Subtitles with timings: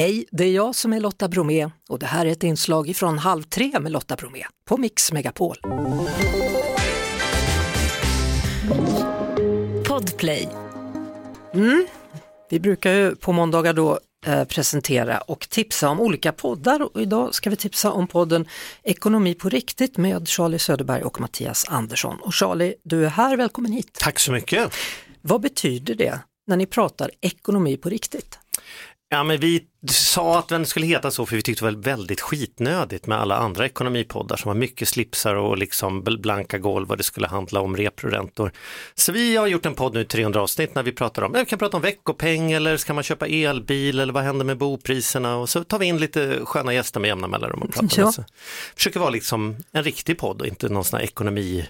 [0.00, 3.18] Hej, det är jag som är Lotta Bromé och det här är ett inslag från
[3.18, 5.56] Halv tre med Lotta Bromé på Mix Megapol.
[9.88, 10.48] Podplay.
[11.54, 11.86] Mm.
[12.50, 17.34] Vi brukar ju på måndagar då eh, presentera och tipsa om olika poddar och idag
[17.34, 18.48] ska vi tipsa om podden
[18.82, 22.16] Ekonomi på riktigt med Charlie Söderberg och Mattias Andersson.
[22.20, 23.98] Och Charlie, du är här, välkommen hit.
[24.00, 24.72] Tack så mycket.
[25.20, 28.38] Vad betyder det när ni pratar ekonomi på riktigt?
[29.12, 32.20] Ja, men vi sa att den skulle heta så för vi tyckte det var väldigt
[32.20, 37.04] skitnödigt med alla andra ekonomipoddar som har mycket slipsar och liksom blanka golv vad det
[37.04, 38.52] skulle handla om reproräntor.
[38.94, 41.58] Så vi har gjort en podd nu 300 avsnitt när vi pratar om, vi kan
[41.58, 45.64] prata om veckopeng eller ska man köpa elbil eller vad händer med bopriserna och så
[45.64, 48.02] tar vi in lite sköna gäster med jämna mellanrum och pratar.
[48.02, 48.12] Ja.
[48.74, 51.68] Försöker vara liksom en riktig podd och inte någon sån här ekonomi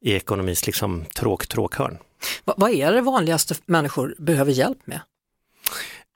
[0.00, 1.98] i ekonomis liksom tråk-tråkhörn.
[2.44, 5.00] Vad är det vanligaste människor behöver hjälp med?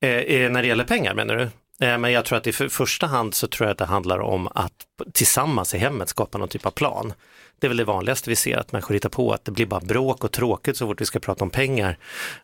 [0.03, 1.43] Eh, eh, när det gäller pengar menar du?
[1.87, 4.49] Eh, men jag tror att i första hand så tror jag att det handlar om
[4.55, 4.73] att
[5.13, 7.13] tillsammans i hemmet skapa någon typ av plan.
[7.63, 9.81] Det är väl det vanligaste vi ser, att människor hittar på att det blir bara
[9.81, 11.99] bråk och tråkigt så fort vi ska prata om pengar.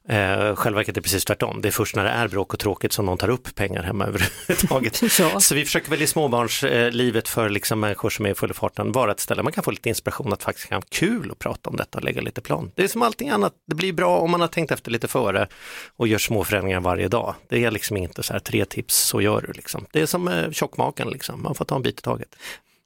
[0.08, 2.92] Eh, själva verket är precis tvärtom, det är först när det är bråk och tråkigt
[2.92, 5.02] som någon tar upp pengar hemma överhuvudtaget.
[5.18, 5.40] ja.
[5.40, 9.10] Så vi försöker väl i småbarnslivet för liksom människor som är i full farten vara
[9.10, 11.98] ett ställe man kan få lite inspiration att faktiskt ha kul att prata om detta
[11.98, 12.70] och lägga lite plan.
[12.74, 15.48] Det är som allting annat, det blir bra om man har tänkt efter lite före
[15.96, 17.34] och gör små förändringar varje dag.
[17.48, 19.86] Det är liksom inte så här tre tips, så gör du liksom.
[19.92, 21.42] Det är som eh, tjockmaken, liksom.
[21.42, 22.36] man får ta en bit i taget.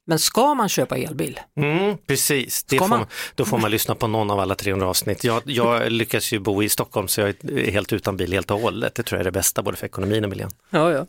[0.05, 1.39] Men ska man köpa elbil?
[1.57, 5.23] Mm, precis, får man, då får man lyssna på någon av alla 300 avsnitt.
[5.23, 8.59] Jag, jag lyckas ju bo i Stockholm så jag är helt utan bil helt och
[8.59, 8.95] hållet.
[8.95, 10.49] Det tror jag är det bästa både för ekonomin och miljön.
[10.69, 11.05] Ja, ja.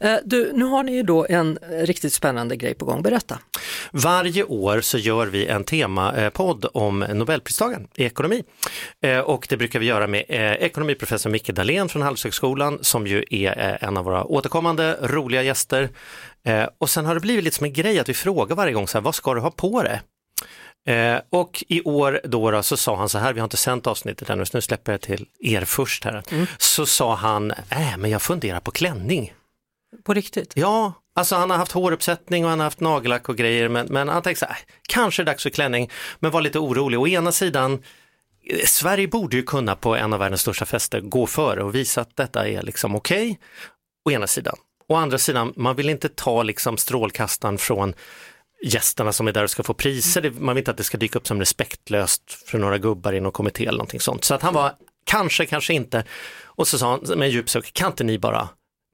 [0.00, 3.38] Eh, du, nu har ni ju då en riktigt spännande grej på gång, berätta.
[3.90, 8.42] Varje år så gör vi en temapodd om Nobelpristagaren i ekonomi.
[9.00, 13.24] Eh, och det brukar vi göra med eh, ekonomiprofessor Micke Dahlén från Handelshögskolan som ju
[13.30, 15.88] är en av våra återkommande roliga gäster.
[16.46, 18.88] Eh, och sen har det blivit lite som en grej att vi frågar varje gång
[18.88, 20.00] så här, vad ska du ha på dig?
[20.86, 23.86] Eh, och i år då, då, så sa han så här, vi har inte sänt
[23.86, 26.22] avsnittet ännu, så nu släpper jag till er först här.
[26.30, 26.46] Mm.
[26.58, 29.32] Så sa han, äh, men jag funderar på klänning.
[30.04, 30.52] På riktigt?
[30.56, 34.08] Ja, alltså han har haft håruppsättning och han har haft nagellack och grejer, men, men
[34.08, 34.58] han tänkte så här,
[34.88, 37.00] kanske är dags för klänning, men var lite orolig.
[37.00, 37.82] Å ena sidan,
[38.46, 42.00] eh, Sverige borde ju kunna på en av världens största fester gå före och visa
[42.00, 43.36] att detta är liksom okej, okay,
[44.04, 44.56] å ena sidan.
[44.88, 47.94] Å andra sidan, man vill inte ta liksom strålkastaren från
[48.64, 50.32] gästerna som är där och ska få priser.
[50.38, 53.32] Man vill inte att det ska dyka upp som respektlöst för några gubbar i någon
[53.32, 54.24] kommitté eller någonting sånt.
[54.24, 54.72] Så att han var
[55.04, 56.04] kanske, kanske inte.
[56.44, 58.48] Och så sa han med en djup suck, kan inte ni bara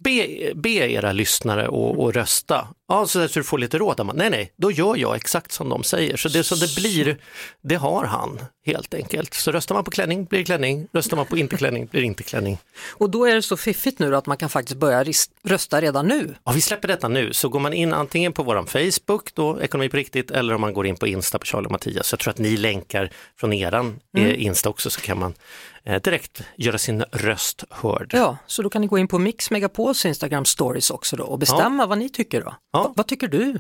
[0.05, 2.69] be, be era lyssnare att rösta.
[2.89, 4.11] Ja, så att du får lite råd.
[4.15, 6.17] nej, nej, då gör jag exakt som de säger.
[6.17, 7.19] Så det som det blir,
[7.63, 9.35] det har han helt enkelt.
[9.35, 12.07] Så röstar man på klänning blir det klänning, röstar man på inte klänning blir det
[12.07, 12.59] inte klänning.
[12.91, 15.05] Och då är det så fiffigt nu att man kan faktiskt börja
[15.45, 16.35] rösta redan nu?
[16.45, 17.33] Ja, vi släpper detta nu.
[17.33, 20.75] Så går man in antingen på våran Facebook, då Ekonomi på riktigt, eller om man
[20.75, 22.07] går in på Insta på Charlie och Mattias.
[22.07, 24.41] Så jag tror att ni länkar från eran eh, mm.
[24.41, 25.35] Insta också så kan man
[25.80, 28.11] eh, direkt göra sin röst hörd.
[28.13, 31.39] Ja, så då kan ni gå in på Mix Megapols Instagram stories också då och
[31.39, 31.87] bestämma ja.
[31.87, 32.55] vad ni tycker då.
[32.73, 32.93] Ja.
[32.97, 33.59] vad tycker du?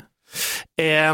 [0.78, 1.10] Eh,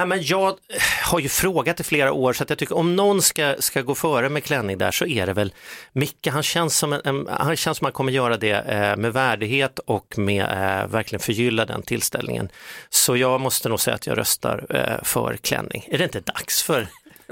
[0.00, 0.56] äh, men jag
[1.02, 3.94] har ju frågat i flera år så att jag tycker om någon ska, ska gå
[3.94, 5.52] före med klänning där så är det väl
[5.92, 6.26] Micke.
[6.26, 9.78] Han känns som, en, han känns som att han kommer göra det eh, med värdighet
[9.78, 12.48] och med eh, verkligen förgylla den tillställningen.
[12.90, 15.88] Så jag måste nog säga att jag röstar eh, för klänning.
[15.90, 16.88] Är det inte dags för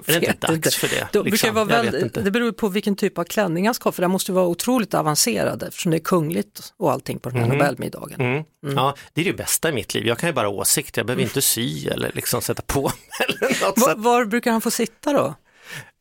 [0.06, 0.70] är det inte dags inte.
[0.70, 1.08] för det?
[1.12, 1.54] Då liksom?
[1.54, 4.32] vara väldigt, det beror på vilken typ av klänning han ska ha, för det måste
[4.32, 7.58] vara otroligt avancerade eftersom det är kungligt och allting på den här mm.
[7.58, 8.20] Nobelmiddagen.
[8.20, 8.44] Mm.
[8.64, 8.76] Mm.
[8.76, 10.06] Ja, det är det bästa i mitt liv.
[10.06, 13.56] Jag kan ju bara åsikter, jag behöver inte sy eller liksom sätta på mig.
[13.76, 15.34] Var, var brukar han få sitta då?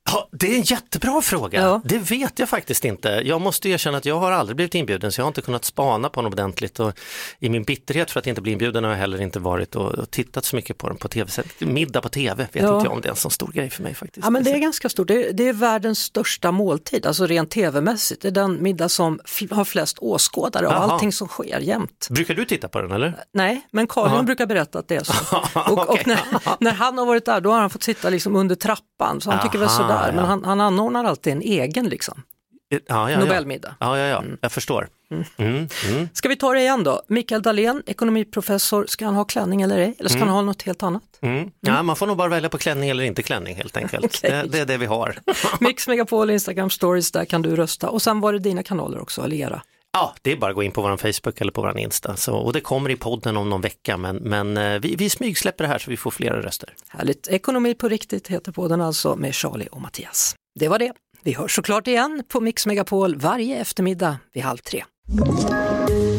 [0.08, 1.62] Ja, det är en jättebra fråga.
[1.62, 1.82] Ja.
[1.86, 3.22] Det vet jag faktiskt inte.
[3.26, 6.10] Jag måste erkänna att jag har aldrig blivit inbjuden så jag har inte kunnat spana
[6.10, 7.00] på honom ordentligt och
[7.40, 10.46] i min bitterhet för att inte bli inbjuden har jag heller inte varit och, tittat
[10.46, 11.32] så mycket på den på tv.
[11.60, 12.76] Middag på tv vet ja.
[12.76, 14.26] inte jag om det är en så stor grej för mig faktiskt.
[14.26, 17.52] Ja men det är ganska stort, det är, det är världens största måltid, alltså rent
[17.52, 18.22] tv-mässigt.
[18.22, 19.20] Det är den middag som
[19.52, 20.92] har flest åskådare och Aha.
[20.92, 22.08] allting som sker jämt.
[22.10, 23.24] Brukar du titta på den eller?
[23.34, 25.14] Nej, men Karin brukar berätta att det är så.
[25.72, 26.20] och, och när,
[26.60, 29.40] när, han har varit där då har han fått sitta liksom under trappan så han
[29.40, 29.48] Aha.
[29.48, 30.12] tycker väl sådär ja.
[30.14, 32.24] men han, han anordnar alltid en egen liksom.
[32.70, 33.76] Ja, ja, Nobelmiddag.
[33.80, 34.18] Ja, ja, ja.
[34.18, 34.38] Mm.
[34.42, 34.88] jag förstår.
[35.12, 35.24] Mm.
[35.38, 36.10] Mm, mm.
[36.14, 37.02] Ska vi ta det igen då?
[37.08, 39.96] Mikael Dahlén, ekonomiprofessor, ska han ha klänning eller ej?
[40.00, 40.28] Eller ska mm.
[40.28, 41.04] han ha något helt annat?
[41.22, 41.52] Mm.
[41.62, 44.06] Ja, man får nog bara välja på klänning eller inte klänning helt enkelt.
[44.06, 44.32] okay.
[44.32, 45.20] det, det, är det vi har.
[45.60, 47.90] Mix Megapol, Instagram stories, där kan du rösta.
[47.90, 49.62] Och sen var det dina kanaler också, eller era?
[49.98, 52.16] Ja, det är bara att gå in på vår Facebook eller på vår Insta.
[52.16, 55.64] Så, och det kommer i podden om någon vecka, men, men eh, vi, vi smygsläpper
[55.64, 56.74] det här så vi får flera röster.
[56.90, 57.28] Härligt.
[57.28, 60.36] Ekonomi på riktigt heter podden alltså med Charlie och Mattias.
[60.60, 60.94] Det var det.
[61.24, 64.84] Vi hörs såklart igen på Mix Megapol varje eftermiddag vid halv tre.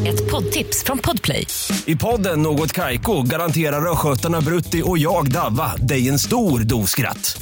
[0.07, 1.47] Ett poddtips från Podplay.
[1.85, 7.41] I podden Något Kaiko garanterar östgötarna Brutti och jag, Davva, dig en stor dos skratt.